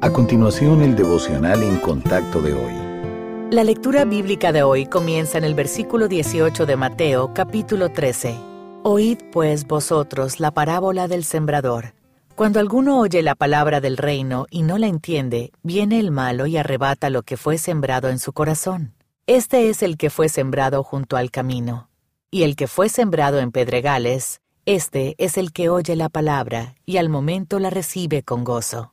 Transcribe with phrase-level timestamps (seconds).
[0.00, 3.50] A continuación, el devocional en contacto de hoy.
[3.50, 8.36] La lectura bíblica de hoy comienza en el versículo 18 de Mateo, capítulo 13.
[8.84, 11.94] Oíd pues vosotros la parábola del sembrador.
[12.36, 16.56] Cuando alguno oye la palabra del reino y no la entiende, viene el malo y
[16.58, 18.94] arrebata lo que fue sembrado en su corazón.
[19.26, 21.90] Este es el que fue sembrado junto al camino.
[22.30, 26.98] Y el que fue sembrado en pedregales, este es el que oye la palabra y
[26.98, 28.92] al momento la recibe con gozo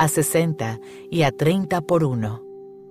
[0.00, 2.42] a 60 y a 30 por uno.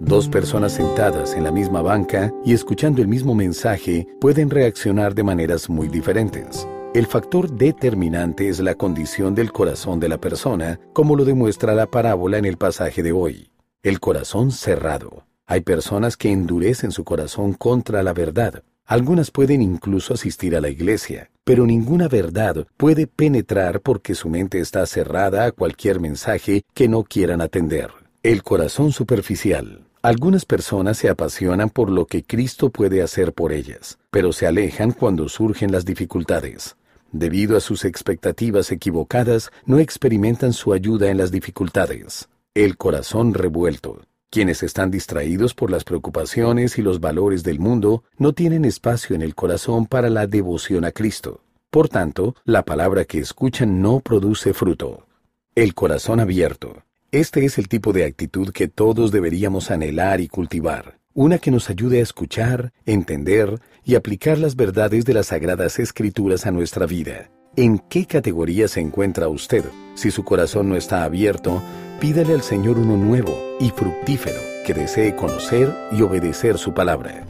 [0.00, 5.22] Dos personas sentadas en la misma banca y escuchando el mismo mensaje pueden reaccionar de
[5.22, 6.66] maneras muy diferentes.
[6.94, 11.90] El factor determinante es la condición del corazón de la persona, como lo demuestra la
[11.90, 13.50] parábola en el pasaje de hoy.
[13.82, 15.26] El corazón cerrado.
[15.46, 20.68] Hay personas que endurecen su corazón contra la verdad, algunas pueden incluso asistir a la
[20.68, 26.88] iglesia, pero ninguna verdad puede penetrar porque su mente está cerrada a cualquier mensaje que
[26.88, 27.90] no quieran atender.
[28.22, 29.84] El corazón superficial.
[30.02, 34.92] Algunas personas se apasionan por lo que Cristo puede hacer por ellas, pero se alejan
[34.92, 36.76] cuando surgen las dificultades.
[37.10, 42.28] Debido a sus expectativas equivocadas, no experimentan su ayuda en las dificultades.
[42.54, 44.02] El corazón revuelto.
[44.34, 49.22] Quienes están distraídos por las preocupaciones y los valores del mundo no tienen espacio en
[49.22, 51.44] el corazón para la devoción a Cristo.
[51.70, 55.06] Por tanto, la palabra que escuchan no produce fruto.
[55.54, 56.82] El corazón abierto.
[57.12, 60.98] Este es el tipo de actitud que todos deberíamos anhelar y cultivar.
[61.12, 66.44] Una que nos ayude a escuchar, entender y aplicar las verdades de las sagradas escrituras
[66.44, 67.30] a nuestra vida.
[67.54, 69.64] ¿En qué categoría se encuentra usted?
[69.94, 71.62] Si su corazón no está abierto,
[72.00, 77.24] pídale al Señor uno nuevo y fructífero que desee conocer y obedecer su palabra.